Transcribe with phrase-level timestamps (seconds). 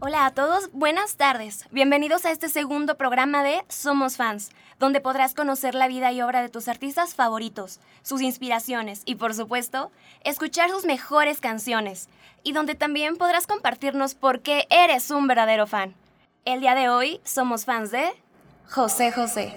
[0.00, 1.64] Hola a todos, buenas tardes.
[1.72, 6.40] Bienvenidos a este segundo programa de Somos Fans, donde podrás conocer la vida y obra
[6.40, 9.90] de tus artistas favoritos, sus inspiraciones y, por supuesto,
[10.22, 12.08] escuchar sus mejores canciones,
[12.44, 15.96] y donde también podrás compartirnos por qué eres un verdadero fan.
[16.44, 18.08] El día de hoy somos fans de
[18.70, 19.52] José José.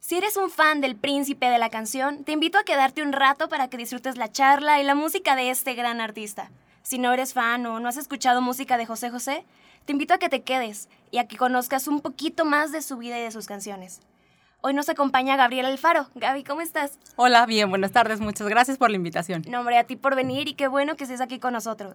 [0.00, 3.48] Si eres un fan del príncipe de la canción, te invito a quedarte un rato
[3.48, 6.50] para que disfrutes la charla y la música de este gran artista.
[6.88, 9.44] Si no eres fan o no has escuchado música de José José,
[9.84, 12.96] te invito a que te quedes y a que conozcas un poquito más de su
[12.96, 14.00] vida y de sus canciones.
[14.62, 16.08] Hoy nos acompaña Gabriel Alfaro.
[16.14, 16.98] Gaby, ¿cómo estás?
[17.16, 19.44] Hola, bien, buenas tardes, muchas gracias por la invitación.
[19.48, 21.94] No, hombre, a ti por venir y qué bueno que estés aquí con nosotros.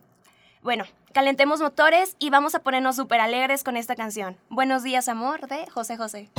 [0.62, 4.38] Bueno, calentemos motores y vamos a ponernos súper alegres con esta canción.
[4.50, 6.30] Buenos días, amor, de José José.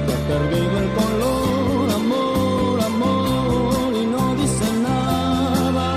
[0.05, 5.87] Que ha perdido el color, amor, amor, y no dice nada.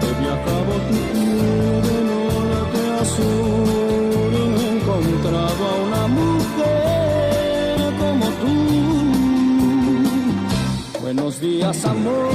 [0.00, 7.76] He viajado tu piel de norte a sur y no he encontrado a una mujer
[8.00, 8.56] como tú.
[11.02, 12.30] Buenos días, amor,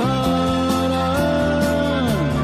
[0.00, 1.06] cara,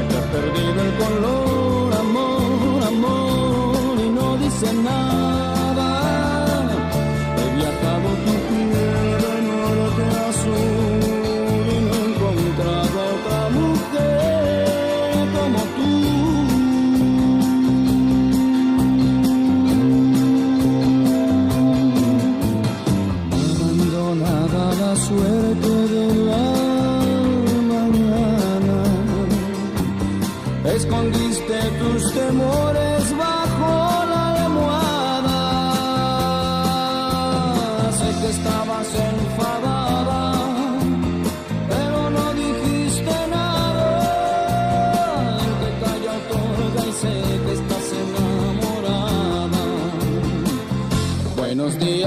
[0.09, 5.26] que ha perdido el color, amor, amor, y no dice nada.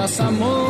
[0.01, 0.70] Buenos días,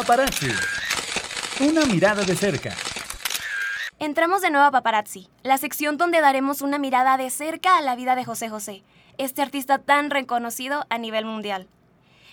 [0.00, 0.48] Paparazzi.
[1.60, 2.74] Una mirada de cerca.
[3.98, 7.96] Entramos de nuevo a Paparazzi, la sección donde daremos una mirada de cerca a la
[7.96, 8.82] vida de José José,
[9.18, 11.66] este artista tan reconocido a nivel mundial.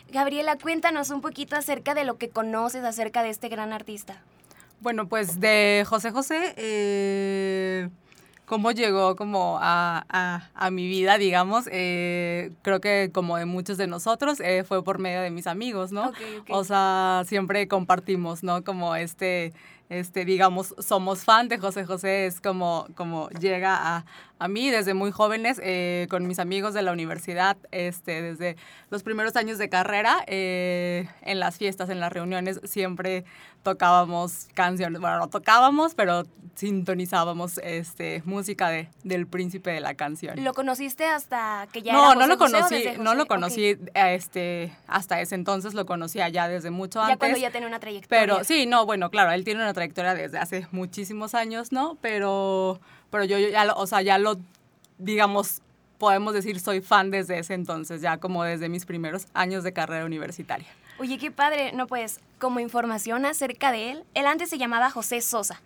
[0.10, 4.22] Gabriela, cuéntanos un poquito acerca de lo que conoces acerca de este gran artista.
[4.80, 7.90] Bueno, pues de José José, eh,
[8.48, 13.78] cómo llegó como a, a, a mi vida, digamos, eh, creo que como de muchos
[13.78, 16.14] de nosotros, eh, fue por medio de mis amigos, ¿no?
[16.50, 18.64] O sea, siempre compartimos, ¿no?
[18.64, 19.52] Como este,
[19.90, 24.06] este, digamos, somos fan de José José, es como, como llega a,
[24.40, 28.56] a mí desde muy jóvenes, eh, con mis amigos de la universidad, este, desde
[28.90, 33.26] los primeros años de carrera, eh, en las fiestas, en las reuniones, siempre
[33.68, 36.24] tocábamos canciones, bueno, no tocábamos, pero
[36.56, 40.42] sintonizábamos este, música de, del príncipe de la canción.
[40.42, 43.14] ¿Lo conociste hasta que ya no, era no José lo José o conocí, desde no
[43.14, 43.28] lo José?
[43.28, 47.18] conocí este, hasta ese entonces, lo conocía ya desde mucho Ya antes.
[47.18, 48.22] cuando ya tenía una trayectoria.
[48.22, 51.98] Pero sí, no, bueno, claro, él tiene una trayectoria desde hace muchísimos años, ¿no?
[52.00, 52.80] Pero,
[53.12, 54.38] pero yo, yo ya, lo, o sea, ya lo,
[54.98, 55.62] digamos,
[55.98, 60.06] podemos decir, soy fan desde ese entonces, ya como desde mis primeros años de carrera
[60.06, 60.68] universitaria.
[61.00, 61.74] Oye, qué padre.
[61.74, 65.62] No, pues, como información acerca de él, él antes se llamaba José Sosa.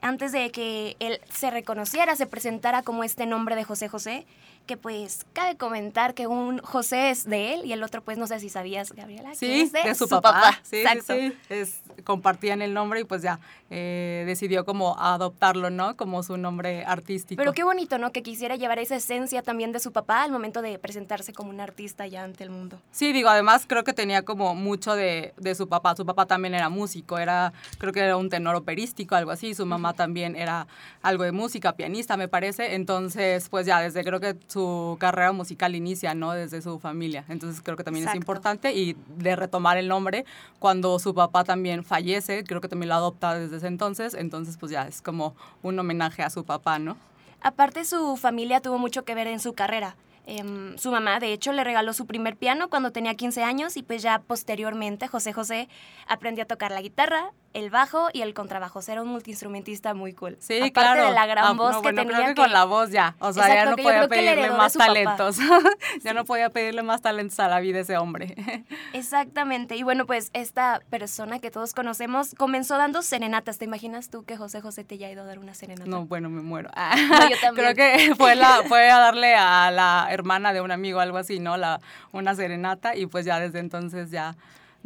[0.00, 4.26] Antes de que él se reconociera, se presentara como este nombre de José José,
[4.66, 8.26] que pues cabe comentar que un José es de él y el otro pues no
[8.26, 10.52] sé si sabías, Gabriela, que Sí, es de, su, papá.
[10.62, 11.14] Sí, sí, Exacto.
[11.14, 11.32] sí.
[11.48, 13.38] Es, compartían el nombre y pues ya
[13.70, 15.96] eh, decidió como adoptarlo, ¿no?
[15.96, 17.38] Como su nombre artístico.
[17.38, 18.12] Pero qué bonito, ¿no?
[18.12, 21.60] Que quisiera llevar esa esencia también de su papá al momento de presentarse como un
[21.60, 22.80] artista ya ante el mundo.
[22.90, 25.94] Sí, digo, además creo que tenía como mucho de, de su papá.
[25.96, 29.54] Su papá también era músico, era, creo que era un tenor operístico, algo así.
[29.54, 30.66] Su mamá también era
[31.02, 32.74] algo de música, pianista, me parece.
[32.74, 36.32] Entonces, pues ya desde creo que su carrera musical inicia, ¿no?
[36.32, 37.24] Desde su familia.
[37.28, 38.18] Entonces creo que también Exacto.
[38.18, 40.24] es importante y de retomar el nombre
[40.58, 44.14] cuando su papá también fallece, creo que también lo adopta desde ese entonces.
[44.14, 46.96] Entonces, pues ya es como un homenaje a su papá, ¿no?
[47.40, 49.96] Aparte, su familia tuvo mucho que ver en su carrera.
[50.28, 53.84] Em, su mamá, de hecho, le regaló su primer piano cuando tenía 15 años y
[53.84, 55.68] pues ya posteriormente José José
[56.08, 58.80] aprendió a tocar la guitarra, el bajo y el contrabajo.
[58.80, 60.36] O sea, era un multiinstrumentista muy cool.
[60.40, 61.06] Sí, Aparte claro.
[61.06, 62.16] de la gran Ah, voz no, que bueno, tenía.
[62.16, 63.16] creo que, con la voz ya.
[63.18, 65.38] O sea, ya no podía pedirle de más talentos.
[66.04, 68.34] ya no podía pedirle más talentos a la vida ese hombre.
[68.92, 69.76] Exactamente.
[69.76, 73.58] Y bueno, pues esta persona que todos conocemos comenzó dando serenatas.
[73.58, 75.88] ¿Te imaginas tú que José José te haya ido a dar una serenata?
[75.90, 76.70] No, bueno, me muero.
[77.30, 77.72] yo también.
[77.72, 81.38] Creo que fue, la, fue a darle a la hermana de un amigo, algo así,
[81.40, 81.56] ¿no?
[81.56, 81.80] La,
[82.12, 84.34] una serenata y pues ya desde entonces ya,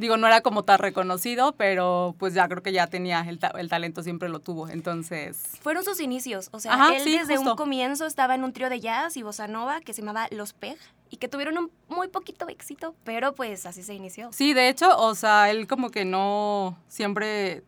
[0.01, 3.53] digo, no era como tan reconocido, pero pues ya creo que ya tenía el, ta-
[3.59, 4.69] el talento, siempre lo tuvo.
[4.69, 8.53] Entonces, Fueron sus inicios, o sea, Ajá, él sí, desde un comienzo estaba en un
[8.53, 10.77] trío de jazz y bossa nova que se llamaba Los Peg
[11.11, 14.33] y que tuvieron un muy poquito éxito, pero pues así se inició.
[14.33, 17.63] Sí, de hecho, o sea, él como que no siempre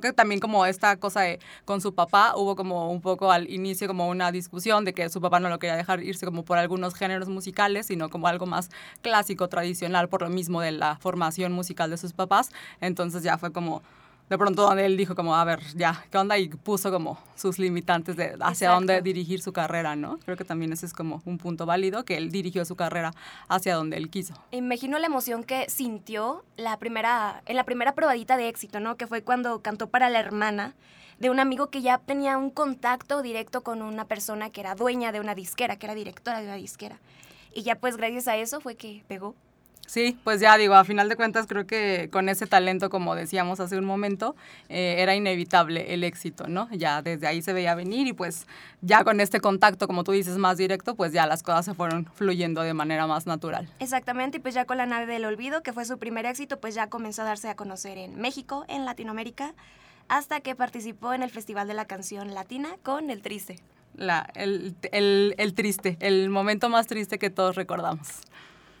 [0.00, 3.50] creo que también como esta cosa de con su papá hubo como un poco al
[3.50, 6.58] inicio como una discusión de que su papá no lo quería dejar irse como por
[6.58, 8.70] algunos géneros musicales, sino como algo más
[9.02, 12.50] clásico, tradicional, por lo mismo de la formación musical de sus papás.
[12.80, 13.82] Entonces ya fue como
[14.32, 16.38] de pronto donde él dijo como, a ver, ya, ¿qué onda?
[16.38, 18.74] Y puso como sus limitantes de hacia Exacto.
[18.76, 20.16] dónde dirigir su carrera, ¿no?
[20.24, 23.12] Creo que también ese es como un punto válido, que él dirigió su carrera
[23.48, 24.32] hacia donde él quiso.
[24.50, 28.96] Imagino la emoción que sintió la primera, en la primera probadita de éxito, ¿no?
[28.96, 30.72] Que fue cuando cantó para la hermana
[31.18, 35.12] de un amigo que ya tenía un contacto directo con una persona que era dueña
[35.12, 36.98] de una disquera, que era directora de una disquera.
[37.54, 39.34] Y ya pues gracias a eso fue que pegó.
[39.92, 43.60] Sí, pues ya digo, a final de cuentas creo que con ese talento, como decíamos
[43.60, 44.34] hace un momento,
[44.70, 46.66] eh, era inevitable el éxito, ¿no?
[46.70, 48.46] Ya desde ahí se veía venir y pues
[48.80, 52.06] ya con este contacto, como tú dices, más directo, pues ya las cosas se fueron
[52.14, 53.68] fluyendo de manera más natural.
[53.80, 56.74] Exactamente, y pues ya con La nave del olvido, que fue su primer éxito, pues
[56.74, 59.52] ya comenzó a darse a conocer en México, en Latinoamérica,
[60.08, 63.58] hasta que participó en el Festival de la Canción Latina con El Triste.
[63.94, 68.08] La, el, el- el triste, el momento más triste que todos recordamos.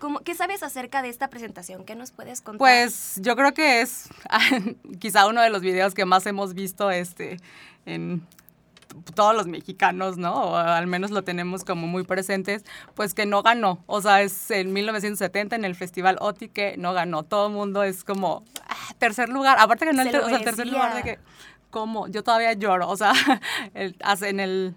[0.02, 1.84] ¿Cómo- ¿Qué sabes acerca de esta presentación?
[1.84, 2.58] ¿Qué nos puedes contar?
[2.58, 4.08] Pues yo creo que es
[4.98, 7.36] quizá uno de los videos que más hemos visto este,
[7.86, 8.26] en
[9.14, 10.34] todos los mexicanos, ¿no?
[10.34, 12.64] O al menos lo tenemos como muy presentes,
[12.96, 13.78] pues que no ganó.
[13.86, 17.22] O sea, es en 1970 en el Festival OTI que no ganó.
[17.22, 19.56] Todo el mundo es como ah, tercer lugar.
[19.60, 21.18] Aparte que no el, Se ter- lo o sea, el tercer lugar de que,
[21.70, 22.08] ¿cómo?
[22.08, 22.88] Yo todavía lloro.
[22.88, 23.12] O sea,
[23.74, 24.74] el- en el...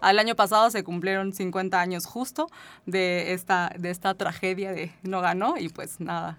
[0.00, 2.48] Al año pasado se cumplieron 50 años justo
[2.84, 6.38] de esta, de esta tragedia de no ganó y pues nada,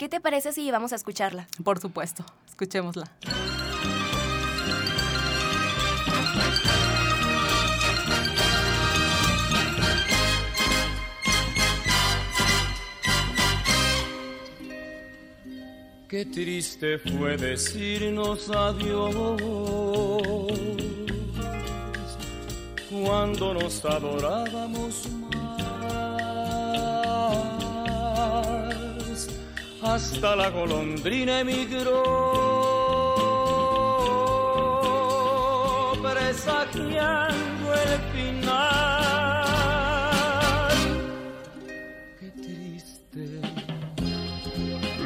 [0.00, 1.46] ¿Qué te parece si vamos a escucharla?
[1.62, 3.04] por supuesto, escuchémosla.
[16.08, 19.38] Qué triste fue decirnos adiós
[22.90, 25.30] cuando nos adorábamos más.
[29.82, 32.02] Hasta la golondrina emigró,
[36.02, 38.70] presagiando el final.
[42.18, 43.40] Qué triste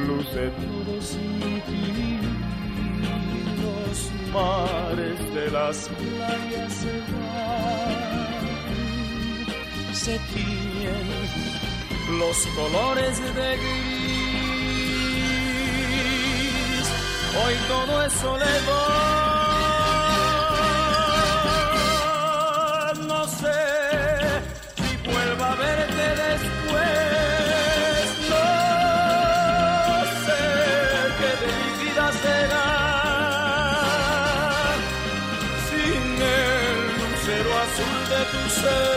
[0.07, 2.19] luce todo sin ti.
[3.63, 3.99] Los
[4.33, 7.24] mares de las playas se van,
[9.95, 11.07] se tiñen
[12.19, 13.95] los colores de gris.
[17.45, 18.55] Hoy todo es soledad.
[23.07, 23.63] No sé
[24.77, 28.07] si vuelva a verte después.
[28.31, 28.47] No
[30.27, 30.43] sé
[31.19, 32.69] qué de mi vida será
[35.69, 36.05] sin
[36.41, 38.94] el lucero azul de tu ser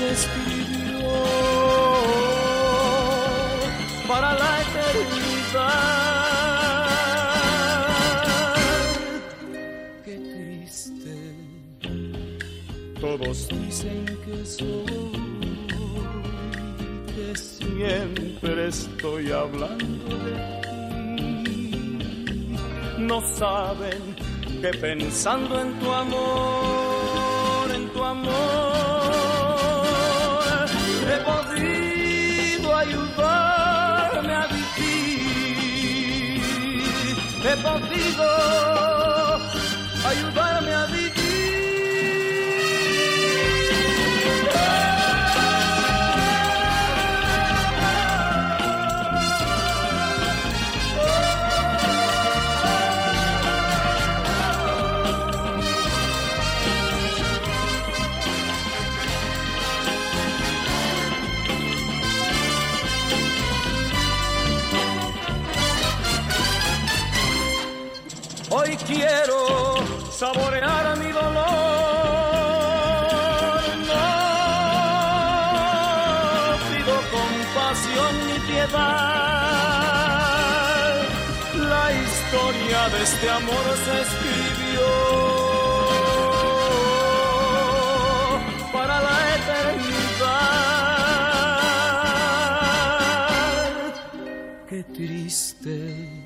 [0.00, 1.08] escribió
[4.06, 5.86] para la eternidad.
[10.04, 11.16] Qué triste,
[13.00, 15.12] todos dicen que soy,
[17.14, 22.56] que siempre estoy hablando de ti.
[22.98, 24.14] No saben
[24.60, 26.75] que pensando en tu amor,
[33.18, 34.76] ayudarme a vivir.
[37.42, 38.95] He
[68.84, 69.76] Quiero
[70.10, 71.46] saborear mi dolor.
[73.88, 74.04] No
[76.68, 78.76] pido compasión ni piedad.
[81.54, 84.88] La historia de este amor se escribió
[88.72, 90.36] para la eternidad.
[94.68, 96.25] Qué triste.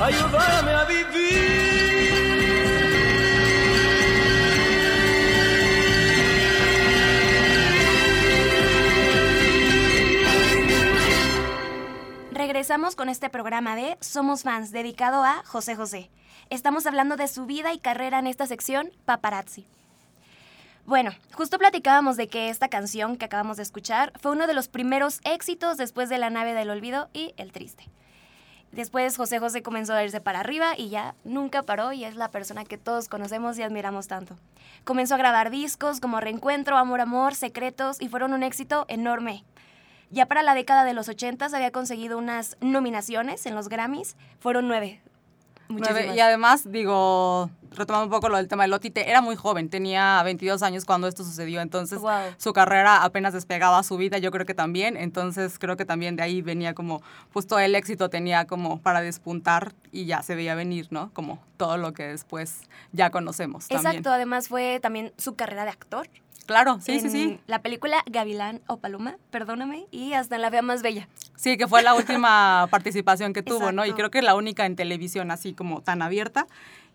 [0.00, 1.04] ayudarme a vivir.
[12.32, 16.10] Regresamos con este programa de Somos Fans dedicado a José José.
[16.50, 19.66] Estamos hablando de su vida y carrera en esta sección Paparazzi.
[20.86, 24.68] Bueno, justo platicábamos de que esta canción que acabamos de escuchar fue uno de los
[24.68, 27.88] primeros éxitos después de La nave del olvido y El triste.
[28.70, 32.30] Después José José comenzó a irse para arriba y ya nunca paró y es la
[32.30, 34.36] persona que todos conocemos y admiramos tanto.
[34.84, 39.42] Comenzó a grabar discos como Reencuentro, Amor Amor, Secretos y fueron un éxito enorme.
[40.10, 44.68] Ya para la década de los 80 había conseguido unas nominaciones en los Grammys, fueron
[44.68, 45.00] nueve.
[45.68, 50.22] Y además, digo, retomando un poco lo del tema de Lotite, era muy joven, tenía
[50.22, 52.34] 22 años cuando esto sucedió, entonces Wow.
[52.36, 56.22] su carrera apenas despegaba, su vida yo creo que también, entonces creo que también de
[56.22, 57.02] ahí venía como,
[57.32, 61.10] pues todo el éxito tenía como para despuntar y ya se veía venir, ¿no?
[61.12, 62.60] Como todo lo que después
[62.92, 63.86] ya conocemos también.
[63.86, 66.08] Exacto, además fue también su carrera de actor.
[66.46, 67.40] Claro, sí, sí, sí.
[67.46, 71.08] La película Gavilán o Paloma, perdóname, y hasta en La Fea Más Bella.
[71.36, 73.84] Sí, que fue la última participación que tuvo, ¿no?
[73.86, 76.46] Y creo que la única en televisión así como tan abierta.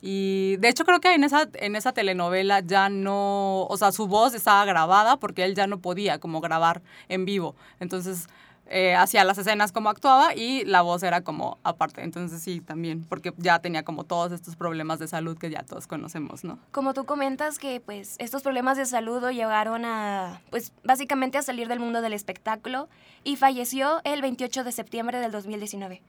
[0.02, 4.08] Y de hecho creo que en esa, en esa telenovela ya no, o sea, su
[4.08, 7.56] voz estaba grabada porque él ya no podía como grabar en vivo.
[7.82, 8.28] Entonces
[8.72, 12.04] eh, hacía las escenas como actuaba y la voz era como aparte.
[12.04, 15.88] Entonces sí, también, porque ya tenía como todos estos problemas de salud que ya todos
[15.88, 16.60] conocemos, ¿no?
[16.72, 21.42] Como tú comentas que pues estos problemas de salud lo llevaron a pues básicamente a
[21.42, 22.88] salir del mundo del espectáculo
[23.24, 26.04] y falleció el 28 de septiembre del 2019.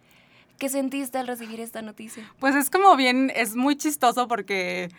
[0.58, 2.30] ¿Qué sentiste al recibir esta noticia?
[2.38, 4.90] Pues es como bien, es muy chistoso porque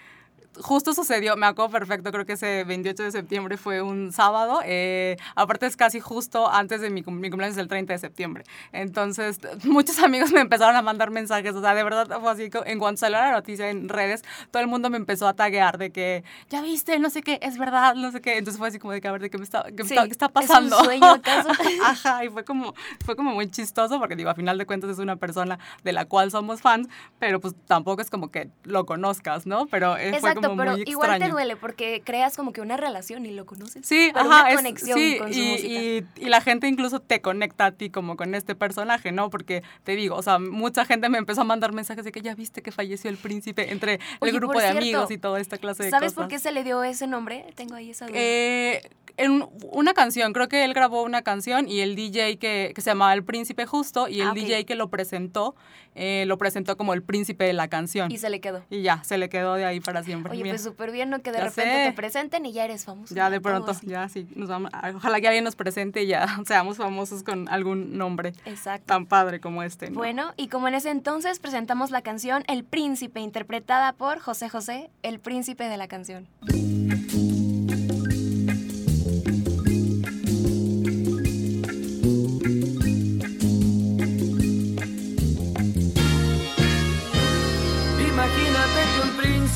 [0.60, 5.18] justo sucedió, me acuerdo perfecto, creo que ese 28 de septiembre fue un sábado, eh,
[5.36, 8.44] aparte es casi justo antes de mi, mi cumpleaños el 30 de septiembre.
[8.72, 12.80] Entonces, muchos amigos me empezaron a mandar mensajes, o sea, de verdad fue así, en
[12.80, 16.24] cuanto salió la noticia en redes, todo el mundo me empezó a taguear de que,
[16.50, 18.38] ya viste, no sé qué, es verdad, no sé qué.
[18.38, 20.06] Entonces fue así como de que, a ver, ¿de qué me está, qué Sí, está,
[20.06, 20.84] qué está ¿es un pasando?
[20.84, 21.50] sueño acaso?
[21.86, 22.74] Ajá, y fue como,
[23.06, 26.06] fue como muy chistoso porque digo, a final de cuentas es una persona de la
[26.06, 26.88] cual somos fans,
[27.20, 29.68] pero pues tampoco es como que lo conozcas, ¿no?
[29.68, 33.26] Pero eh, fue como pero muy igual te duele porque creas como que una relación
[33.26, 33.86] y lo conoces.
[33.86, 35.68] Sí, pero ajá, una es- conexión sí, con su y, música.
[35.70, 39.30] y- y la gente incluso te conecta a ti como con este personaje, ¿no?
[39.30, 42.36] Porque te digo, o sea, mucha gente me empezó a mandar mensajes de que ya
[42.36, 45.58] viste que falleció el príncipe entre Oye, el grupo de cierto, amigos y toda esta
[45.58, 46.24] clase de ¿Sabes cosas.
[46.24, 47.46] por qué se le dio ese nombre?
[47.56, 48.18] Tengo ahí esa duda.
[48.20, 48.82] Eh,
[49.24, 52.90] en una canción, creo que él grabó una canción y el DJ que, que se
[52.92, 54.34] llamaba El Príncipe Justo y el Ah.
[54.34, 55.56] DJ que lo presentó,
[55.96, 58.12] eh, lo presentó como el príncipe de la canción.
[58.12, 58.64] y se le quedó.
[58.70, 60.32] Y ya, se le quedó de ahí para siempre.
[60.32, 61.22] Oye, Mira, pues súper bien, ¿no?
[61.22, 61.90] Que de Ya repente sé.
[61.90, 63.14] te presenten y ya eres famoso.
[63.14, 66.26] ya de pronto, ya sí, nos vamos, ah, ojalá que alguien nos presente y ya
[66.46, 68.86] seamos famosos con algún nombre Exacto.
[68.86, 69.90] tan padre como este.
[69.90, 69.98] ¿no?
[70.00, 74.90] Bueno, y como en ese entonces presentamos la canción El Príncipe, interpretada por José José,
[75.04, 76.28] el príncipe de la canción.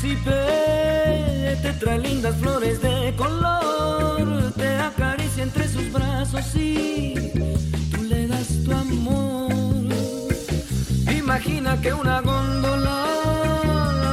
[0.06, 7.14] Príncipe te trae lindas flores de color, te acaricia entre sus brazos y
[7.90, 9.50] tú le das tu amor.
[11.10, 13.06] Imagina que una góndola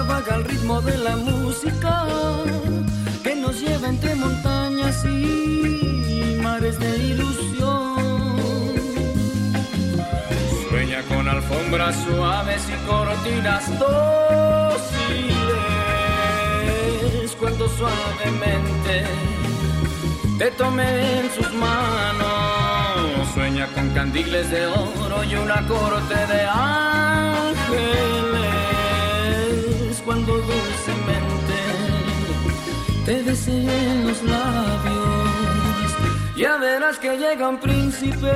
[0.07, 2.07] vaga al ritmo de la música
[3.23, 7.52] que nos lleva entre montañas y mares de ilusión.
[11.53, 15.35] Con alfombras suaves y cortinas dóciles
[17.39, 19.05] cuando suavemente
[20.37, 23.27] te tome en sus manos.
[23.33, 27.63] Sueña con candiles de oro y una corte de ángeles
[30.05, 31.53] cuando dulcemente
[33.05, 35.93] te deseen los labios.
[36.35, 38.31] Ya verás que llega un príncipe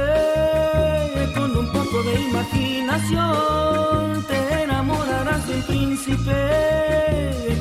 [1.93, 4.25] de imaginación.
[4.27, 6.33] Te enamorarás de un príncipe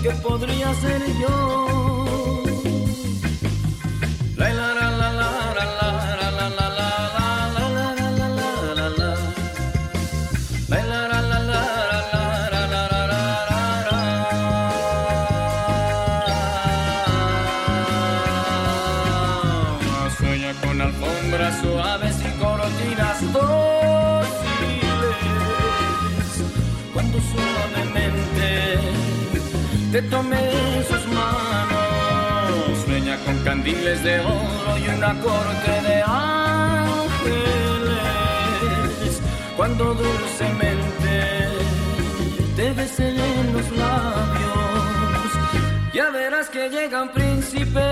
[0.02, 2.55] que podría ser yo.
[29.96, 30.37] Te tome
[30.76, 32.78] en sus manos.
[32.85, 37.22] Sueña con candiles de oro y una corte de ángeles
[39.56, 41.48] cuando dulcemente
[42.56, 45.32] te deseen los labios.
[45.94, 47.87] Ya verás que llega un príncipe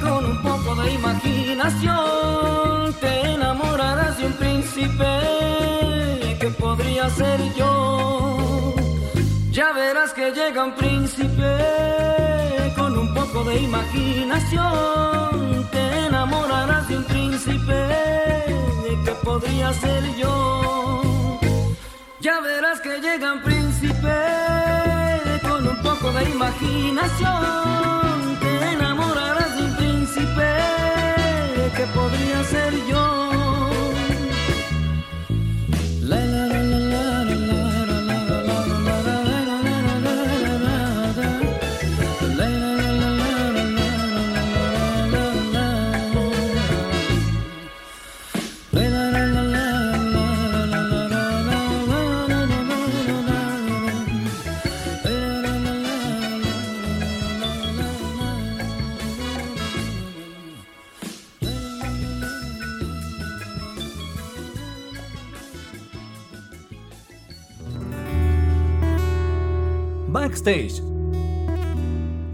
[0.00, 2.94] con un poco de imaginación.
[3.00, 5.18] Te enamorarás de un príncipe
[6.38, 8.85] que podría ser yo.
[9.56, 11.56] Ya verás que llega un príncipe
[12.76, 15.66] con un poco de imaginación.
[15.72, 17.88] Te enamorarás de un príncipe
[19.02, 21.40] que podría ser yo.
[22.20, 24.14] Ya verás que llega un príncipe
[25.40, 28.38] con un poco de imaginación.
[28.38, 30.54] Te enamorarás de un príncipe
[31.74, 33.45] que podría ser yo.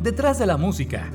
[0.02, 1.10] Detrás de la música.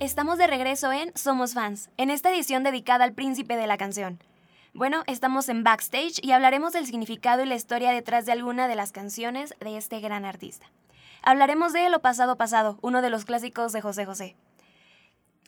[0.00, 4.18] Estamos de regreso en Somos Fans, en esta edición dedicada al príncipe de la canción.
[4.74, 8.74] Bueno, estamos en backstage y hablaremos del significado y la historia detrás de alguna de
[8.74, 10.66] las canciones de este gran artista.
[11.22, 14.36] Hablaremos de Lo Pasado Pasado, uno de los clásicos de José José.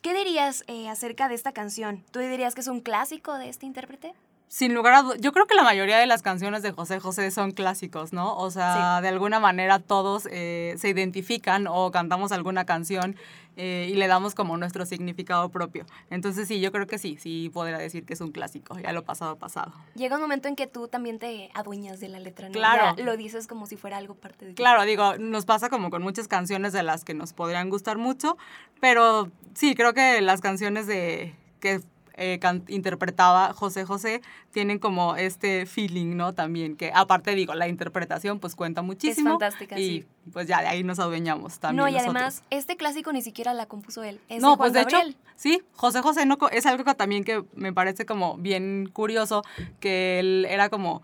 [0.01, 2.05] ¿Qué dirías eh, acerca de esta canción?
[2.13, 4.15] ¿Tú dirías que es un clásico de este intérprete?
[4.51, 7.31] Sin lugar a dudas, yo creo que la mayoría de las canciones de José José
[7.31, 8.37] son clásicos, ¿no?
[8.37, 13.15] O sea, de alguna manera todos eh, se identifican o cantamos alguna canción
[13.57, 15.87] eh, y le damos como nuestro significado propio.
[16.11, 19.05] Entonces sí, yo creo que sí, sí podría decir que es un clásico, ya lo
[19.05, 19.73] pasado pasado.
[19.95, 22.55] Llega un momento en que tú también te adueñas de la letra, ¿no?
[22.55, 22.97] Claro.
[22.97, 24.57] Ya lo dices como si fuera algo parte de ti.
[24.57, 28.37] Claro, digo, nos pasa como con muchas canciones de las que nos podrían gustar mucho,
[28.81, 31.83] pero sí, creo que las canciones de que
[32.21, 34.21] eh, interpretaba José José,
[34.53, 36.35] tienen como este feeling, ¿no?
[36.35, 39.31] También, que aparte digo, la interpretación pues cuenta muchísimo.
[39.31, 41.79] Es fantástica, y, pues ya de ahí nos adueñamos también.
[41.79, 42.15] No, y nosotros.
[42.15, 44.21] además, este clásico ni siquiera la compuso él.
[44.29, 44.99] Es no, de Juan pues de hecho,
[45.35, 49.43] sí, José José no, es algo que también que me parece como bien curioso,
[49.81, 51.01] que él era como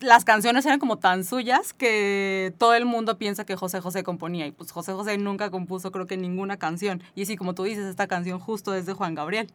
[0.00, 4.46] las canciones eran como tan suyas que todo el mundo piensa que José José componía
[4.46, 7.84] y pues José José nunca compuso creo que ninguna canción y así como tú dices
[7.86, 9.50] esta canción justo es de Juan Gabriel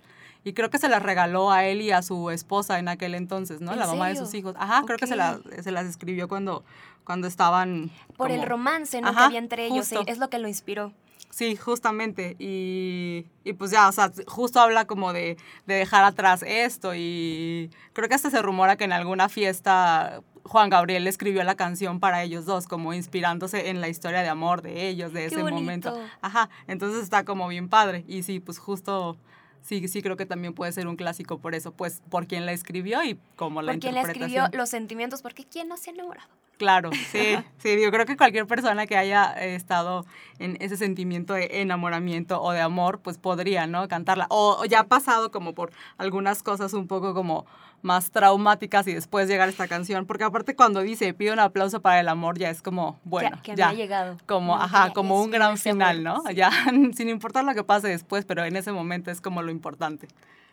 [0.45, 3.59] y creo que se la regaló a él y a su esposa en aquel entonces
[3.59, 6.27] no ¿En la mamá de sus hijos ajá creo que se, la- se las escribió
[6.29, 6.63] cuando
[7.03, 9.11] cuando estaban Por el romance, ¿no?
[9.11, 9.89] que había entre ellos.
[9.89, 10.03] justo.
[10.05, 10.93] Es lo que lo inspiró.
[11.29, 12.35] Sí, justamente.
[12.39, 15.37] Y, y pues ya, o sea, justo habla como de,
[15.67, 20.69] de dejar atrás esto y creo que hasta se rumora que en alguna fiesta Juan
[20.71, 24.87] Gabriel escribió la canción para ellos dos, como inspirándose en la historia de amor de
[24.89, 25.61] ellos, de Qué ese bonito.
[25.61, 25.99] momento.
[26.21, 28.03] Ajá, entonces está como bien padre.
[28.07, 29.15] Y sí, pues justo,
[29.61, 32.53] sí, sí creo que también puede ser un clásico por eso, pues por quien la
[32.53, 34.39] escribió y como la Por quien le interpretación.
[34.45, 36.27] escribió los sentimientos, porque ¿quién no se ha enamorado?
[36.59, 40.05] Claro, sí, sí, yo creo que cualquier persona que haya eh, estado
[40.39, 43.87] en ese sentimiento de enamoramiento o de amor, pues podría, ¿no?
[43.87, 44.27] Cantarla.
[44.29, 47.45] O, o ya ha pasado como por algunas cosas un poco como
[47.81, 51.81] más traumáticas y después llegar a esta canción, porque aparte cuando dice pide un aplauso
[51.81, 54.17] para el amor ya es como, bueno, que me ya, ha llegado.
[54.27, 56.29] como, No, ajá, ya como un gran final, amor, ¿no?
[56.29, 56.35] sí.
[56.35, 56.51] Ya,
[56.93, 60.09] sin importar lo que pase después, pero en ese momento es como lo importante.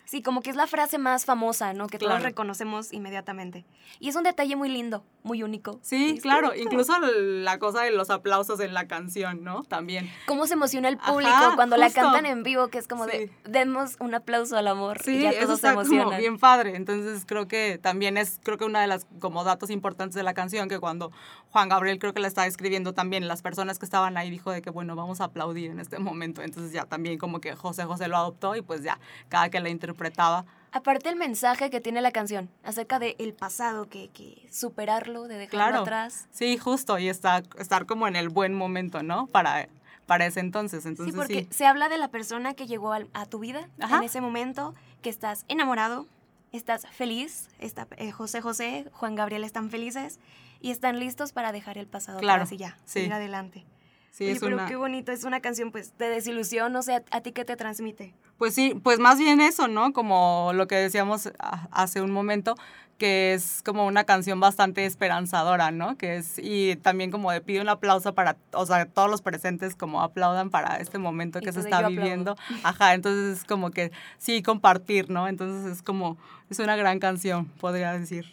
[0.07, 1.89] Sí, como que es la frase más famosa, ¿no?
[1.89, 2.25] Que todos Claro.
[2.25, 3.67] reconocemos inmediatamente.
[3.99, 5.81] Y es un detalle muy lindo, muy único.
[5.83, 9.65] Sí, Es claro, incluso la cosa de los aplausos en la canción, ¿no?
[9.65, 10.09] También.
[10.27, 12.01] Cómo se emociona el público Ajá, cuando la justo.
[12.03, 13.33] cantan en vivo, que es como de, Sí.
[13.51, 15.03] demos un aplauso al amor.
[15.03, 16.19] Sí, y ya eso todos se está como emocionan.
[16.21, 16.77] bien padre.
[16.77, 20.35] Entonces creo que también es, creo que una de las como datos importantes de la
[20.35, 21.11] canción, que cuando
[21.57, 24.61] Juan Gabriel creo que la estaba escribiendo también, las personas que estaban ahí dijo de
[24.61, 26.43] que bueno, vamos a aplaudir en este momento.
[26.43, 29.71] Entonces ya también como que José José lo adoptó y pues ya cada que la
[29.71, 30.45] interpretaba.
[30.73, 35.39] Aparte el mensaje que tiene la canción acerca del el pasado, que, que superarlo, de
[35.39, 35.79] dejarlo Claro.
[35.81, 36.29] atrás.
[36.31, 39.27] Sí, justo, y está, estar como en el buen momento, ¿no?
[39.27, 39.67] Para,
[40.05, 40.85] para ese entonces.
[40.85, 41.49] Entonces sí, porque sí.
[41.53, 43.97] se habla de la persona que llegó a tu vida Ajá.
[43.97, 46.07] en ese momento, que estás enamorado,
[46.53, 50.19] estás feliz, está, eh, José José, Juan Gabriel están felices
[50.61, 53.01] y están listos para dejar el pasado Claro, atrás y ya, sí.
[53.01, 53.65] seguir adelante.
[54.11, 57.05] Sí, Oye, es pero una- qué bonito, es una canción pues de desilusión, no sé,
[57.11, 58.15] ¿a, ti qué te transmite?
[58.39, 59.93] Pues sí, pues más bien eso, ¿no?
[59.93, 61.31] Como lo que decíamos
[61.71, 62.55] hace un momento,
[62.97, 65.99] que es como una canción bastante esperanzadora, ¿no?
[65.99, 69.75] Que es, y también como de pide un aplauso para, o sea, todos los presentes
[69.77, 72.37] como aplaudan para este momento que tú se está viviendo.
[72.63, 75.29] Ajá, entonces es como que sí, compartir, ¿no?
[75.29, 76.17] Entonces es como,
[76.49, 78.25] es una gran canción, podría decir.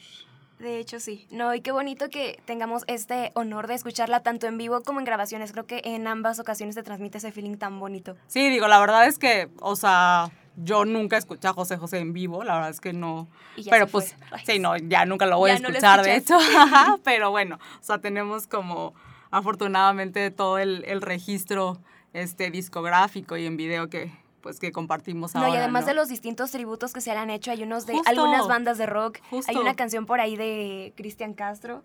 [0.64, 1.28] De hecho, sí.
[1.30, 5.06] No, y qué bonito que tengamos este honor de escucharla tanto en vivo como en
[5.06, 5.52] grabaciones.
[5.52, 8.16] Creo que en ambas ocasiones te transmite ese feeling tan bonito.
[8.28, 12.14] Sí, digo, la verdad es que, o sea, yo nunca escuché a José José en
[12.14, 13.28] vivo, la verdad es que no.
[13.70, 14.16] Pero pues.
[14.32, 16.38] Ay, sí, no, ya nunca lo voy a no escuchar, de hecho.
[17.04, 18.94] pero bueno, o sea, tenemos como,
[19.32, 21.82] afortunadamente, todo el, el registro
[22.14, 25.54] este, discográfico y en video que, pues, que compartimos No, ahora.
[25.56, 25.88] y además ¿no?
[25.88, 28.10] de los distintos tributos que se le han hecho, hay unos de Justo.
[28.10, 29.18] algunas bandas de rock.
[29.32, 29.50] Justo.
[29.50, 31.84] Hay una canción por ahí de Cristian Castro.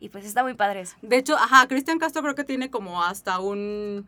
[0.00, 0.96] Y pues está muy padre eso.
[1.02, 4.06] De hecho, ajá, Cristian Castro creo que tiene como hasta un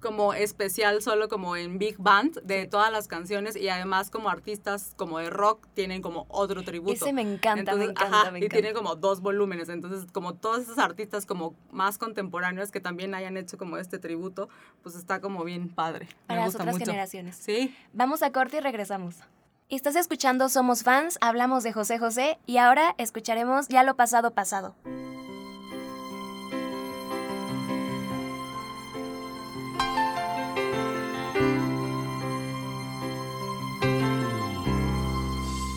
[0.00, 4.92] como especial solo como en Big Band de todas las canciones y además como artistas
[4.96, 6.92] como de rock tienen como otro tributo.
[6.92, 8.60] Ese me encanta, me encanta, ajá, me y encanta.
[8.60, 13.36] tiene como dos volúmenes, entonces como todos esos artistas como más contemporáneos que también hayan
[13.36, 14.48] hecho como este tributo,
[14.82, 16.08] pues está como bien padre.
[16.26, 16.86] Para me las gusta otras mucho.
[16.86, 17.36] generaciones.
[17.36, 17.74] Sí.
[17.92, 19.16] Vamos a corte y regresamos.
[19.68, 24.76] Estás escuchando Somos Fans, hablamos de José José y ahora escucharemos Ya lo pasado pasado.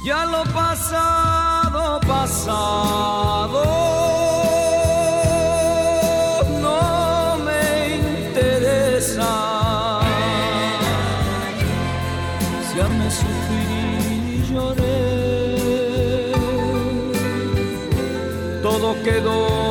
[0.09, 3.63] ya lo pasado, pasado.
[6.65, 7.63] No me
[7.99, 9.31] interesa.
[12.75, 13.69] Ya me sufrí
[14.33, 14.93] y lloré.
[18.63, 19.68] Todo quedó.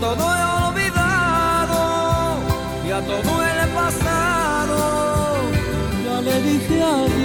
[0.00, 1.78] Todo he olvidado,
[2.86, 4.78] ya todo el pasado,
[6.04, 7.15] ya le dije adiós.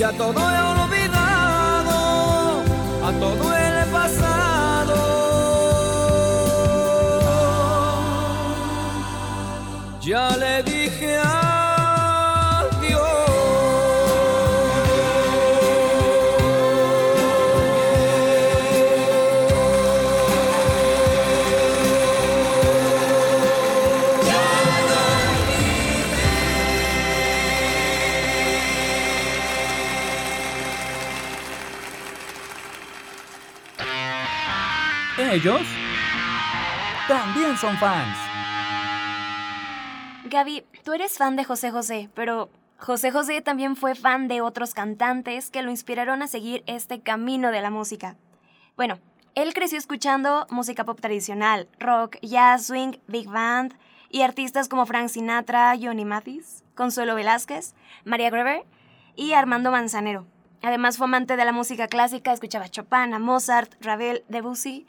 [0.00, 0.79] Ya todo he
[35.40, 35.62] Ellos
[37.08, 38.18] también son fans.
[40.26, 44.74] Gaby, tú eres fan de José José, pero José José también fue fan de otros
[44.74, 48.16] cantantes que lo inspiraron a seguir este camino de la música.
[48.76, 48.98] Bueno,
[49.34, 53.72] él creció escuchando música pop tradicional, rock, jazz, swing, big band
[54.10, 57.74] y artistas como Frank Sinatra, Johnny Mathis, Consuelo Velázquez,
[58.04, 58.64] María Greber
[59.16, 60.26] y Armando Manzanero.
[60.60, 64.86] Además fue amante de la música clásica, escuchaba Chopin, a Mozart, Ravel, Debussy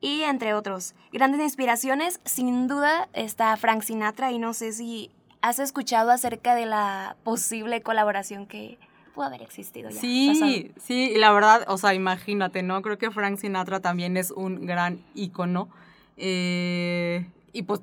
[0.00, 0.94] y entre otros.
[1.12, 5.10] Grandes inspiraciones, sin duda, está Frank Sinatra y no sé si
[5.42, 8.78] has escuchado acerca de la posible colaboración que
[9.14, 10.00] pudo haber existido ya.
[10.00, 10.74] Sí, pasado.
[10.80, 12.80] sí, y la verdad, o sea, imagínate, ¿no?
[12.82, 15.68] Creo que Frank Sinatra también es un gran ícono.
[16.16, 17.80] eh, y pues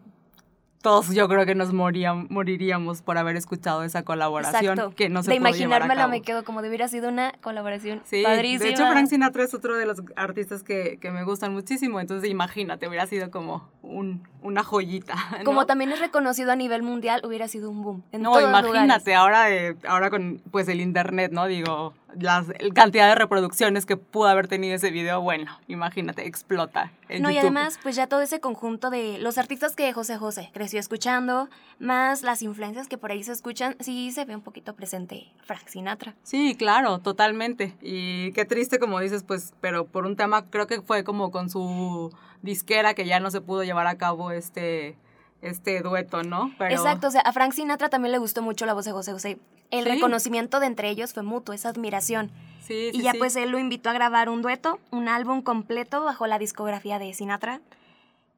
[0.88, 4.96] todos yo creo que nos moríam- moriríamos por haber escuchado esa colaboración Exacto.
[4.96, 6.12] que no se de pudo llevar a imaginármela cabo.
[6.12, 8.64] me quedo como de hubiera sido una colaboración Sí, padrísima.
[8.64, 12.30] de hecho Frank Sinatra es otro de los artistas que, que me gustan muchísimo, entonces
[12.30, 15.16] imagínate, hubiera sido como un, una joyita.
[15.40, 15.44] ¿no?
[15.44, 18.04] Como también es reconocido a nivel mundial, hubiera sido un boom.
[18.14, 19.16] En No, todos imagínate, lugares.
[19.18, 21.48] ahora, eh, ahora con pues el internet, ¿no?
[21.48, 26.92] Digo, la cantidad de reproducciones que pudo haber tenido ese video, bueno, imagínate, explota.
[27.10, 30.50] En no, y además, pues ya todo ese conjunto de los artistas que José José
[30.54, 34.76] creció escuchando, más las influencias que por ahí se escuchan, sí se ve un poquito
[34.76, 36.16] presente Frank Sinatra.
[36.24, 37.76] Sí, claro, totalmente.
[37.82, 41.50] Y qué triste, como dices, pues, pero por un tema, creo que fue como con
[41.50, 44.96] su disquera que ya no se pudo llevar a cabo este,
[45.42, 46.52] este dueto, ¿no?
[46.58, 49.12] Pero, Exacto, o sea, a Frank Sinatra también le gustó mucho la voz de José
[49.12, 49.38] José.
[49.70, 49.90] El Sí.
[49.92, 52.32] reconocimiento de entre ellos fue mutuo, esa admiración.
[52.62, 56.04] Sí, sí, y ya pues él lo invitó a grabar un dueto, un álbum completo
[56.04, 57.62] bajo la discografía de Sinatra.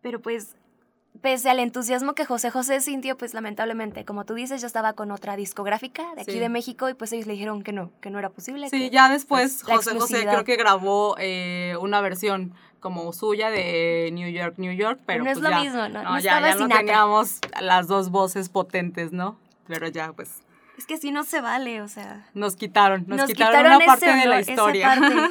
[0.02, 0.56] Pero pues,
[1.22, 5.12] pese al entusiasmo que José José sintió, pues lamentablemente, como tú dices, ya estaba con
[5.12, 8.20] otra discográfica de aquí de México y pues ellos le dijeron que no, que no
[8.20, 8.70] era posible.
[8.70, 13.50] Sí, que, ya después pues, José José creo que grabó eh, una versión como suya
[13.50, 16.04] de New York, New York, pero no es pues lo ya, mismo, ¿no?
[16.04, 19.38] No ya, estaba ya no teníamos las dos voces potentes, ¿no?
[19.68, 20.42] Pero ya, pues,
[20.78, 22.26] Es que sí no se vale, o sea...
[22.34, 24.96] nos quitaron, nos, Nos quitaron, una parte ese de la historia.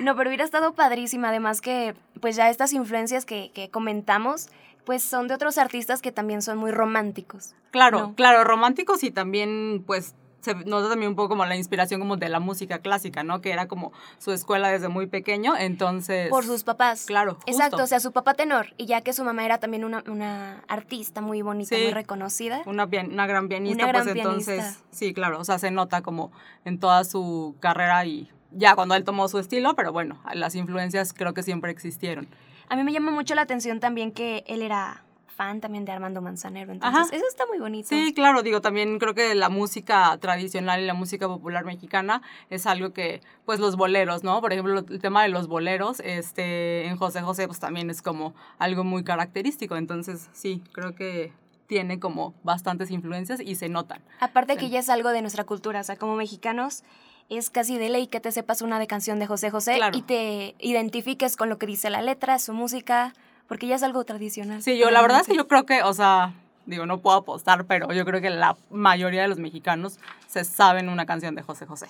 [0.00, 4.48] No, pero hubiera estado padrísima, además que pues ya estas influencias que, que comentamos,
[4.84, 7.54] pues son de otros artistas que también son muy románticos.
[7.70, 8.14] Claro, No.
[8.14, 12.28] claro, románticos y también, pues, se nota también un poco como la inspiración como de
[12.28, 13.40] la música clásica, ¿no?
[13.40, 16.28] Que era como su escuela desde muy pequeño, entonces...
[16.30, 17.06] Por sus papás.
[17.06, 17.50] Claro, justo.
[17.50, 20.62] Exacto, o sea, su papá tenor, y ya que su mamá era también una, una
[20.68, 21.82] artista muy bonita, Sí.
[21.82, 22.62] muy reconocida.
[22.66, 24.84] Una, una gran pianista, Una gran pues entonces, pianista.
[24.90, 26.30] sí, claro, o sea, se nota como
[26.64, 31.12] en toda su carrera y ya cuando él tomó su estilo, pero bueno, las influencias
[31.12, 32.28] creo que siempre existieron.
[32.70, 35.02] A mí me llama mucho la atención también que él era
[35.38, 37.16] fan también de Armando Manzanero, entonces Ajá.
[37.16, 37.88] eso está muy bonito.
[37.88, 42.66] Sí, claro, digo, también creo que la música tradicional y la música popular mexicana es
[42.66, 44.40] algo que, pues los boleros, ¿no?
[44.40, 48.34] Por ejemplo, el tema de los boleros, este, en José José, pues también es como
[48.58, 51.32] algo muy característico, entonces sí, creo que
[51.68, 54.02] tiene como bastantes influencias y se notan.
[54.18, 54.58] Aparte Sí.
[54.58, 56.82] que ya es algo de nuestra cultura, o sea, como mexicanos
[57.28, 59.96] es casi de ley que te sepas una de canción de José José Claro.
[59.96, 63.12] y te identifiques con lo que dice la letra, su música,
[63.48, 64.62] porque ya es algo tradicional.
[64.62, 66.34] Sí, yo la verdad es que yo creo que, o sea,
[66.66, 70.88] digo, no puedo apostar, pero yo creo que la mayoría de los mexicanos se saben
[70.88, 71.86] una canción de José José.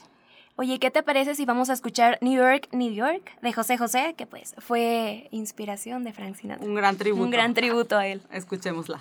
[0.57, 4.15] Oye, ¿qué te parece si vamos a escuchar New York, New York de José José,
[4.17, 6.67] que pues fue inspiración de Frank Sinatra?
[6.67, 7.25] Un gran tributo.
[7.25, 8.23] Un gran tributo a él.
[8.33, 9.01] Escuchémosla.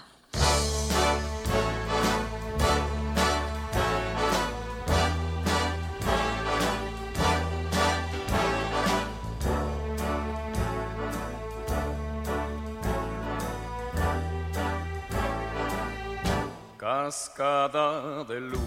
[17.04, 18.60] Cascada de luz.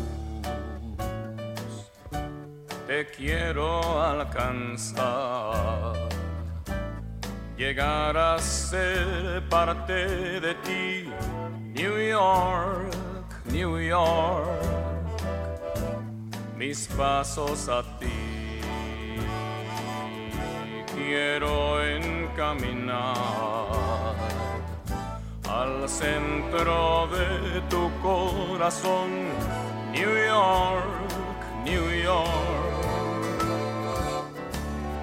[2.86, 3.68] Te quiero
[4.00, 5.94] alcanzar,
[7.56, 11.10] llegar a ser parte de ti,
[11.78, 12.94] New York,
[13.46, 14.62] New York,
[16.56, 18.60] mis pasos a ti.
[20.94, 23.20] Quiero encaminar
[25.60, 29.10] al centro de tu corazón,
[29.92, 30.84] New York,
[31.64, 32.70] New York.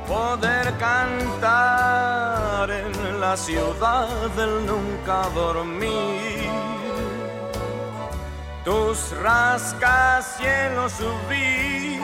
[0.08, 6.50] Poder cantar en la ciudad del nunca dormir.
[8.66, 12.02] Tus rascacielos subir,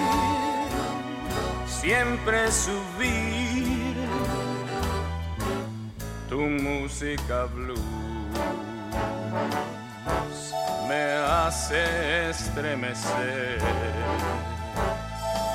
[1.65, 3.95] siempre subir.
[6.29, 7.47] Tu música
[8.51, 10.53] blues
[10.87, 11.03] me
[11.45, 11.79] hace
[12.29, 13.59] estremecer.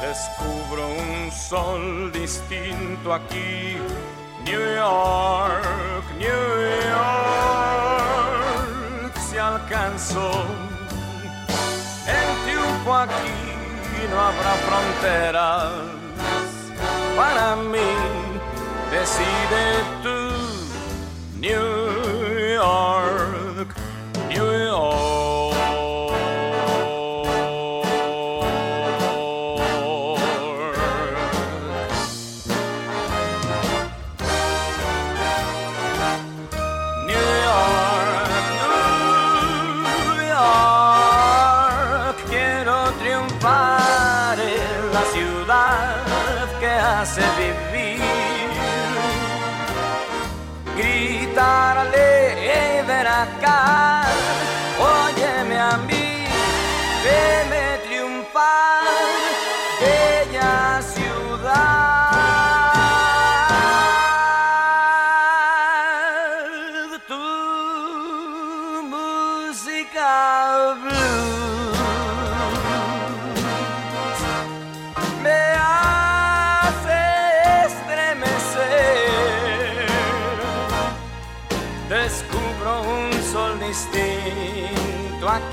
[0.00, 3.76] Descubro un sol distinto aquí,
[4.44, 9.12] New York, New York.
[9.28, 10.30] Se alcanzó
[12.06, 13.38] el triunfo aquí,
[14.10, 15.72] no habrá fronteras.
[17.16, 17.90] Para mí,
[18.90, 19.64] decide
[20.02, 20.16] tú,
[21.40, 21.87] New
[22.68, 23.74] York,
[24.28, 25.54] New York.
[37.08, 38.28] New York,
[39.94, 47.68] New York, quiero triunfar en la ciudad que hace vivir.
[53.20, 53.60] ากกั
[53.96, 53.97] น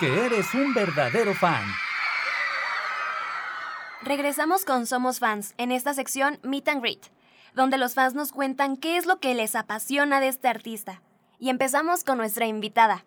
[0.00, 1.62] Porque eres un verdadero fan.
[4.02, 7.02] Regresamos con Somos Fans en esta sección Meet and Greet,
[7.54, 11.02] donde los fans nos cuentan qué es lo que les apasiona de este artista.
[11.38, 13.04] Y empezamos con nuestra invitada.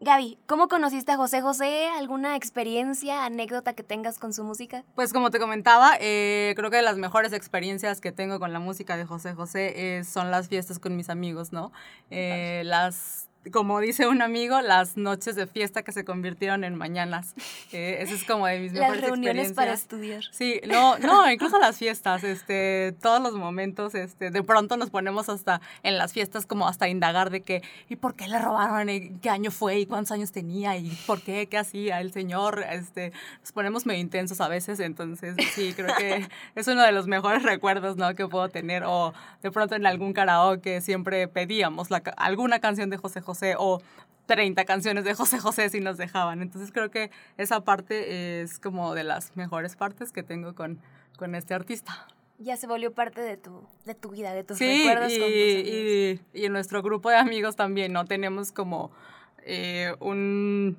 [0.00, 1.90] Gaby, ¿cómo conociste a José José?
[1.98, 4.82] ¿Alguna experiencia, anécdota que tengas con su música?
[4.94, 8.96] Pues como te comentaba, eh, creo que las mejores experiencias que tengo con la música
[8.96, 11.70] de José José eh, son las fiestas con mis amigos, ¿no?
[12.10, 17.34] Eh, las como dice un amigo, las noches de fiesta que se convirtieron en mañanas.
[17.72, 20.24] Eh, eso es como de mis Las mejores reuniones para estudiar.
[20.32, 25.28] Sí, no, no, incluso las fiestas, este, todos los momentos, este, de pronto nos ponemos
[25.28, 28.88] hasta en las fiestas como hasta indagar de que, ¿y por qué le robaron?
[28.88, 29.78] ¿Y ¿Qué año fue?
[29.78, 30.76] ¿Y cuántos años tenía?
[30.76, 31.46] ¿Y por qué?
[31.46, 32.64] ¿Qué hacía el señor?
[32.68, 36.26] Este, nos ponemos medio intensos a veces, entonces sí, creo que
[36.56, 38.12] es uno de los mejores recuerdos, ¿no?
[38.16, 42.96] Que puedo tener, o de pronto en algún karaoke siempre pedíamos la alguna canción de
[42.96, 43.80] José José o
[44.26, 46.40] 30 canciones de José José si nos dejaban.
[46.42, 50.78] Entonces creo que esa parte es como de las mejores partes que tengo con,
[51.18, 52.06] con este artista.
[52.38, 55.28] Ya se volvió parte de tu, de tu vida, de tus Sí, recuerdos y, con
[55.28, 56.20] tus amigos.
[56.34, 58.04] y, y en nuestro grupo de amigos también, ¿no?
[58.06, 58.90] Tenemos como
[59.44, 60.78] eh, un,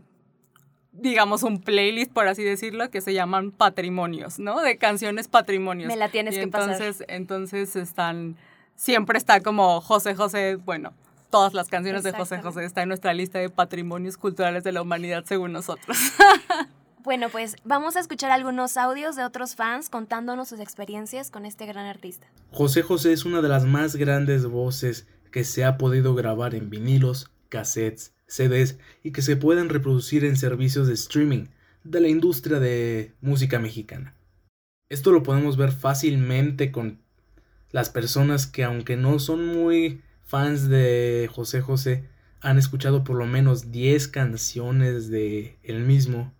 [0.91, 4.61] digamos, un playlist, por así decirlo, que se llaman patrimonios, ¿no?
[4.61, 5.87] De canciones patrimonios.
[5.87, 6.71] Me la tienes Y que pasar.
[6.71, 8.37] entonces, Entonces están,
[8.75, 10.93] siempre está como José José, bueno,
[11.31, 12.41] todas las canciones de José.
[12.41, 15.97] José están en nuestra lista de patrimonios culturales de la humanidad según nosotros.
[17.03, 21.65] Bueno, pues vamos a escuchar algunos audios de otros fans contándonos sus experiencias con este
[21.65, 22.27] gran artista.
[22.51, 26.69] José José es una de las más grandes voces que se ha podido grabar en
[26.69, 31.47] vinilos, cassettes, CDs y que se pueden reproducir en servicios de streaming
[31.83, 34.13] de la industria de música mexicana.
[34.89, 36.99] Esto lo podemos ver fácilmente con
[37.71, 42.05] las personas que aunque no son muy fans de José José,
[42.39, 46.31] han escuchado por lo menos 10 canciones de él mismo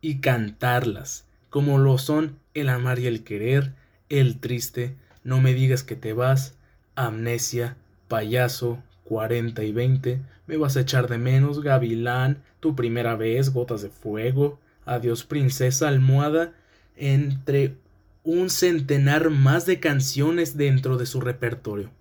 [0.00, 3.72] y cantarlas, como lo son El amar y el querer,
[4.08, 6.54] El triste, No me digas que te vas,
[6.96, 7.76] Amnesia,
[8.08, 13.82] Payaso, 40 y 20, Me vas a echar de menos, Gavilán, Tu primera vez, Gotas
[13.82, 16.52] de fuego, Adiós princesa, Almohada,
[16.96, 17.76] entre
[18.24, 21.92] un centenar más de canciones dentro de su repertorio.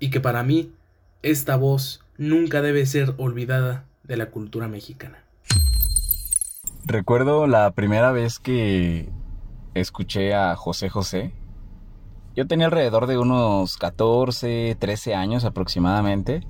[0.00, 0.72] Y que para mí,
[1.22, 5.18] esta voz nunca debe ser olvidada de la cultura mexicana.
[6.84, 9.08] Recuerdo la primera vez que
[9.74, 11.32] escuché a José José.
[12.34, 16.42] Yo tenía alrededor de unos 14, 13 años aproximadamente.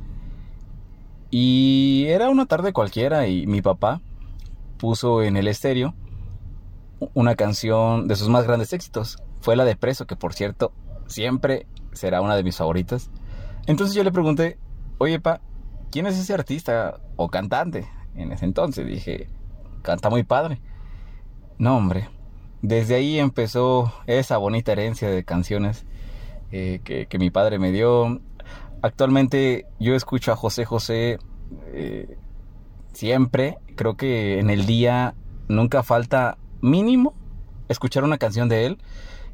[1.30, 4.00] Y era una tarde cualquiera y mi papá
[4.78, 5.94] puso en el estéreo
[7.14, 9.18] una canción de sus más grandes éxitos.
[9.40, 10.72] Fue la de Preso, que por cierto
[11.06, 13.10] siempre será una de mis favoritas.
[13.66, 14.58] Entonces yo le pregunté,
[14.98, 15.40] oye pa,
[15.90, 17.88] ¿quién es ese artista o cantante?
[18.14, 19.28] En ese entonces dije,
[19.82, 20.60] canta muy padre.
[21.58, 22.08] No, hombre.
[22.62, 25.86] Desde ahí empezó esa bonita herencia de canciones
[26.50, 28.20] eh, que, mi padre me dio.
[28.82, 31.18] Actualmente yo escucho a José José
[31.72, 32.16] eh,
[32.92, 33.58] siempre.
[33.76, 35.14] Creo que en el día
[35.48, 37.14] nunca falta mínimo
[37.68, 38.78] escuchar una canción de él.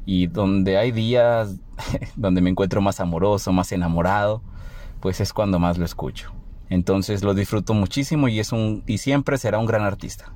[0.05, 1.55] Y donde hay días
[2.15, 4.41] donde me encuentro más amoroso, más enamorado,
[4.99, 6.31] pues es cuando más lo escucho.
[6.69, 10.33] Entonces lo disfruto muchísimo y es un y siempre será un gran artista.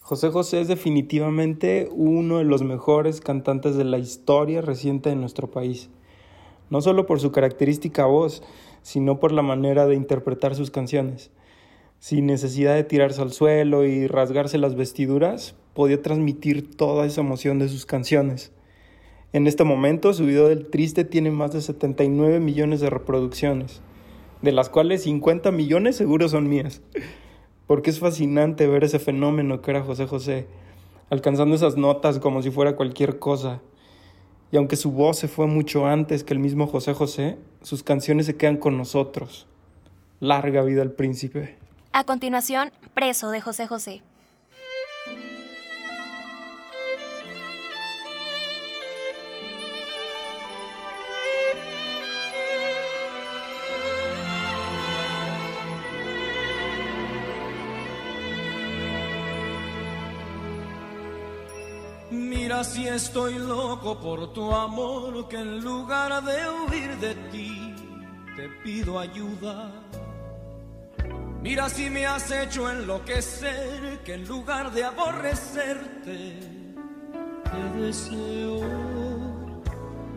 [0.00, 5.48] José José es definitivamente uno de los mejores cantantes de la historia reciente de nuestro
[5.48, 5.88] país.
[6.68, 8.42] No solo por su característica voz,
[8.82, 11.30] sino por la manera de interpretar sus canciones.
[12.00, 17.60] Sin necesidad de tirarse al suelo y rasgarse las vestiduras, podía transmitir toda esa emoción
[17.60, 18.50] de sus canciones.
[19.32, 23.80] En este momento, su video del Triste tiene más de 79 millones de reproducciones,
[24.42, 26.82] de las cuales 50 millones seguro son mías
[27.70, 30.48] porque es fascinante ver ese fenómeno que era José José,
[31.08, 33.60] alcanzando esas notas como si fuera cualquier cosa.
[34.50, 38.26] Y aunque su voz se fue mucho antes que el mismo José José, sus canciones
[38.26, 39.46] se quedan con nosotros.
[40.18, 41.58] Larga vida al príncipe.
[41.92, 44.02] A continuación, Preso de José José.
[62.12, 67.74] Mira si estoy loco por tu amor, que en lugar de huir de ti,
[68.36, 69.72] te pido ayuda
[71.42, 76.38] Mira si me has hecho enloquecer, que en lugar de aborrecerte,
[77.44, 78.60] te deseo.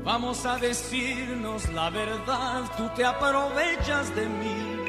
[0.04, 4.84] Vamos a decirnos la verdad, tú te aprovechas de mí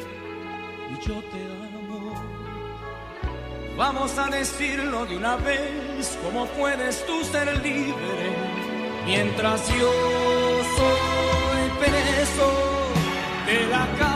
[0.91, 2.15] y yo te amo.
[3.77, 8.55] Vamos a decirlo de una vez, ¿cómo puedes tú ser libre
[9.07, 9.93] mientras yo
[10.77, 12.53] soy preso
[13.47, 14.14] de la cárcel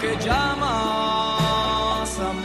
[0.00, 2.40] que llamas amor?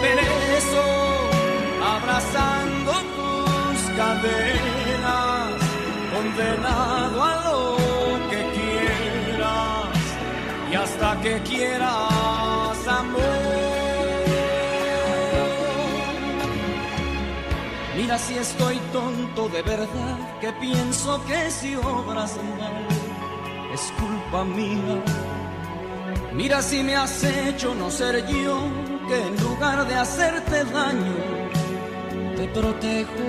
[0.00, 0.86] Preso,
[1.94, 5.60] abrazando tus cadenas,
[6.14, 7.60] condenado a lo
[8.30, 9.98] que quieras
[10.70, 13.22] y hasta que quieras amor.
[17.96, 23.01] Mira si estoy tonto de verdad, que pienso que si obras mal
[23.82, 24.96] es culpa mía.
[26.32, 28.56] Mira si me has hecho no ser yo,
[29.08, 31.16] que en lugar de hacerte daño,
[32.36, 33.28] te protejo.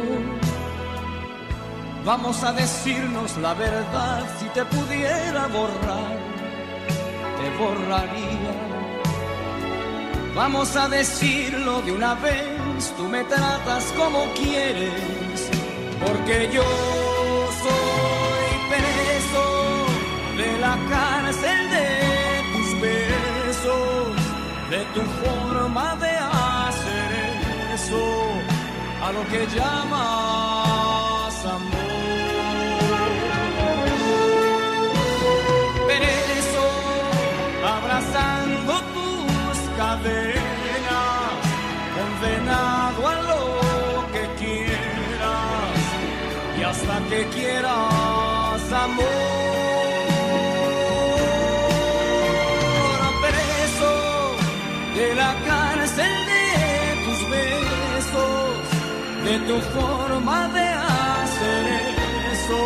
[2.05, 6.17] Vamos a decirnos la verdad, si te pudiera borrar,
[7.39, 8.55] te borraría.
[10.35, 15.49] Vamos a decirlo de una vez, tú me tratas como quieres,
[16.03, 16.63] porque yo
[17.61, 18.12] soy
[20.37, 21.89] de la cárcel de
[22.53, 24.15] tus besos,
[24.69, 27.09] de tu forma de hacer
[27.73, 28.03] eso,
[29.03, 31.83] a lo que llamas amor.
[35.87, 36.67] Preso,
[37.77, 41.33] abrazando tus cadenas,
[41.95, 43.43] condenado a lo
[44.13, 45.77] que quieras
[46.57, 49.42] y hasta que quieras amor.
[59.23, 61.65] De tu forma de hacer
[62.33, 62.63] eso,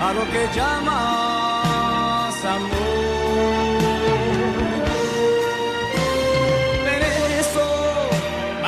[0.00, 3.76] a lo que llamas amor.
[6.84, 7.68] Preso,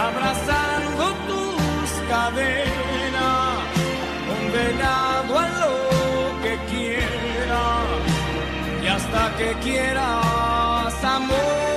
[0.06, 3.58] abrazando tus cadenas,
[4.28, 5.74] condenado a lo
[6.42, 7.86] que quieras
[8.82, 11.67] y hasta que quieras amor.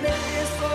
[0.00, 0.74] Preso,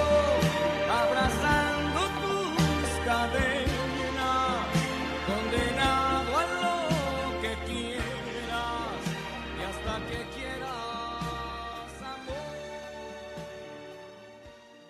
[1.02, 4.68] abrazando tus cadenas,
[5.30, 6.76] condenado a lo
[7.42, 9.02] que quieras
[9.58, 12.60] y hasta que quieras amor.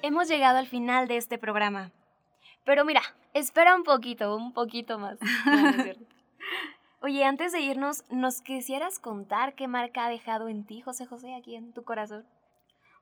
[0.02, 1.92] Hemos llegado al final de este programa.
[2.64, 3.02] Pero mira,
[3.34, 5.18] espera un poquito, un poquito más.
[5.46, 5.84] No, no.
[7.04, 11.34] Oye, antes de irnos, ¿nos quisieras contar qué marca ha dejado en ti, José José,
[11.34, 12.26] aquí en tu corazón?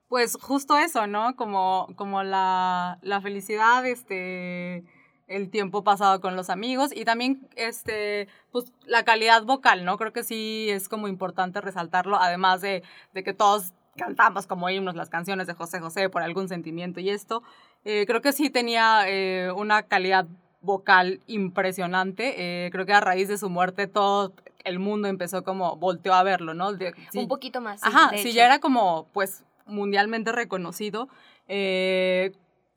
[0.08, 1.36] Pues justo eso, ¿no?
[1.36, 4.84] Como, como la, la felicidad, este,
[5.26, 9.98] el tiempo pasado con los amigos y también este, pues, la calidad vocal, ¿no?
[9.98, 14.96] Creo que sí es como importante resaltarlo, además de, de que todos cantamos como himnos
[14.96, 17.42] las canciones de José José por algún sentimiento y esto,
[17.84, 20.26] eh, creo que sí tenía eh, una calidad
[20.60, 22.66] vocal impresionante.
[22.66, 24.32] Eh, creo que a raíz de su muerte todo
[24.64, 26.72] el mundo empezó como volteó a verlo, ¿no?
[26.72, 26.94] De-.
[27.14, 27.80] Un poquito más.
[27.80, 31.08] sí, Ajá, sí, ya era como, pues, mundialmente reconocido.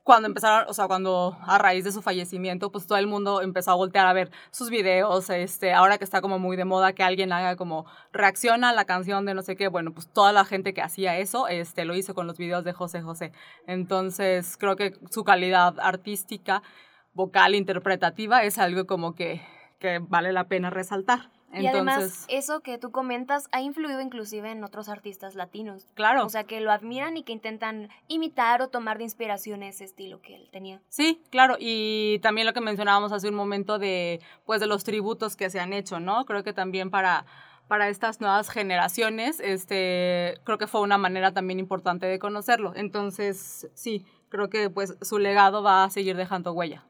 [0.04, 3.72] Cuando empezaron, o sea, cuando a raíz de su fallecimiento, pues todo el mundo empezó
[3.72, 7.04] a voltear a ver sus videos, este, ahora que está como muy de moda que
[7.04, 10.44] alguien haga como reacciona a la canción de no sé qué, bueno, pues toda la
[10.44, 13.32] gente que hacía eso, este, lo hizo con los videos de José José.
[13.66, 16.64] Entonces, creo que su calidad artística,
[17.14, 19.42] vocal, interpretativa, es algo como que,
[19.80, 21.32] que vale la pena resaltar.
[21.54, 25.88] Y además, eso que tú comentas ha influido inclusive en otros artistas latinos.
[25.94, 26.26] claro.
[26.26, 30.22] O sea, que lo admiran y que intentan imitar o tomar de inspiración ese estilo
[30.22, 30.82] que él tenía.
[30.90, 35.36] Sí, claro, y también lo que mencionábamos hace un momento de, pues, de los tributos
[35.36, 36.26] que se han hecho, ¿no?
[36.26, 37.26] Creo que también para,
[37.68, 42.74] para estas nuevas generaciones, este, creo que fue una manera también importante de conocerlo.
[42.76, 46.84] Entonces, sí, creo que pues su legado va a seguir dejando huella.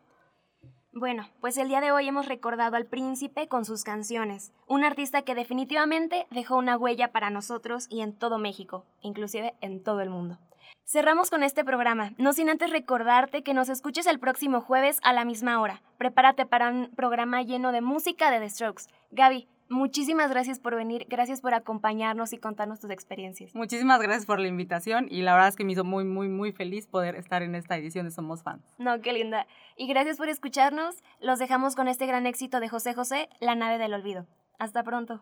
[0.95, 5.23] Bueno, pues el día de hoy hemos recordado al príncipe con sus canciones, un artista
[5.23, 10.11] que definitivamente dejó una huella para nosotros y en todo México, inclusive en todo el
[10.11, 10.37] mundo.
[10.85, 15.13] Cerramos con este programa, no sin antes recordarte que nos escuches el próximo jueves a
[15.13, 15.81] la misma hora.
[15.97, 18.83] Prepárate para un programa lleno de música de The Strokes.
[19.09, 23.53] Gaby, muchísimas gracias por venir, gracias por acompañarnos y contarnos tus experiencias.
[23.55, 26.51] Muchísimas gracias por la invitación y la verdad es que me hizo muy, muy, muy
[26.51, 28.63] feliz poder estar en esta edición de Somos Fans.
[28.77, 29.47] No, qué linda.
[29.75, 30.95] Y gracias por escucharnos.
[31.19, 34.27] Los dejamos con este gran éxito de José José, La nave del olvido.
[34.59, 35.21] Hasta pronto.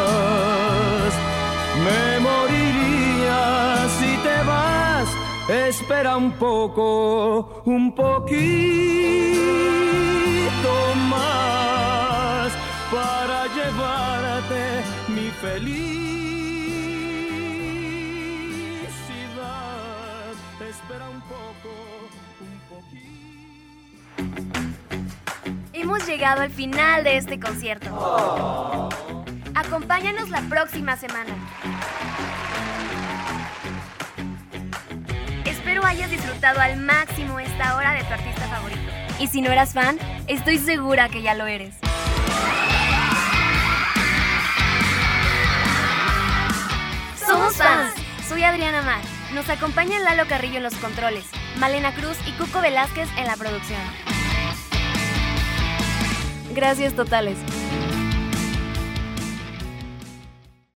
[5.51, 8.39] Espera un poco, un poquito
[11.09, 12.53] más
[12.89, 15.91] para llevarte mi felicidad.
[20.69, 21.73] Espera un poco,
[22.39, 23.11] un poquito.
[25.73, 28.89] Hemos llegado al final de este concierto.
[29.53, 31.35] Acompáñanos la próxima semana.
[35.83, 38.81] Hayas disfrutado al máximo esta hora de tu artista favorito.
[39.19, 41.75] Y si no eras fan, estoy segura que ya lo eres.
[47.17, 47.93] Somos fans.
[48.27, 49.01] Soy Adriana Mar.
[49.33, 51.25] Nos acompañan Lalo Carrillo en los controles,
[51.57, 53.81] Malena Cruz y Cuco Velázquez en la producción.
[56.53, 57.37] Gracias totales.